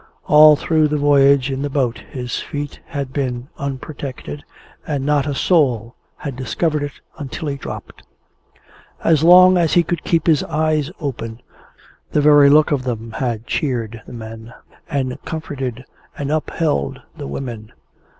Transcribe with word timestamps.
All 0.25 0.55
through 0.55 0.87
the 0.87 0.97
voyage 0.97 1.51
in 1.51 1.61
the 1.61 1.69
boat 1.69 1.99
his 2.09 2.39
feet 2.39 2.79
had 2.87 3.13
been 3.13 3.49
unprotected; 3.59 4.43
and 4.87 5.05
not 5.05 5.27
a 5.27 5.35
soul 5.35 5.93
had 6.17 6.35
discovered 6.35 6.81
it 6.81 6.93
until 7.19 7.49
he 7.49 7.55
dropped! 7.55 8.01
As 9.03 9.23
long 9.23 9.59
as 9.59 9.73
he 9.73 9.83
could 9.83 10.03
keep 10.03 10.25
his 10.25 10.43
eyes 10.45 10.89
open, 10.99 11.39
the 12.13 12.19
very 12.19 12.49
look 12.49 12.71
of 12.71 12.81
them 12.81 13.11
had 13.11 13.45
cheered 13.45 14.01
the 14.07 14.13
men, 14.13 14.51
and 14.89 15.19
comforted 15.23 15.85
and 16.17 16.31
upheld 16.31 16.99
the 17.15 17.27
women. 17.27 17.71